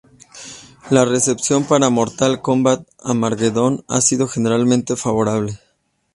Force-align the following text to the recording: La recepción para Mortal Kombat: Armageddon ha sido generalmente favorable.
La 0.89 1.05
recepción 1.05 1.63
para 1.65 1.91
Mortal 1.91 2.41
Kombat: 2.41 2.87
Armageddon 3.03 3.85
ha 3.87 4.01
sido 4.01 4.27
generalmente 4.27 4.95
favorable. 4.95 5.59